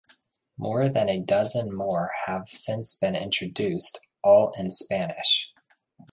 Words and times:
More 0.57 0.89
than 0.89 1.09
a 1.09 1.19
dozen 1.19 1.71
more 1.75 2.09
have 2.25 2.49
since 2.49 2.97
been 2.97 3.15
introduced, 3.15 3.99
all 4.23 4.51
in 4.57 4.71
Spanish. 4.71 5.53